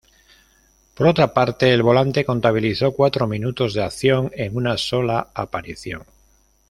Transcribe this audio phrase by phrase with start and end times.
[0.95, 6.05] Por otra parte, el volante contabilizó cuatro minutos de acción en una sola aparición.